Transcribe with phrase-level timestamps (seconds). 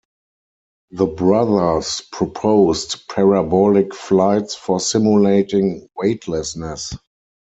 [0.89, 6.95] The brothers proposed parabolic flights for simulating weightlessness.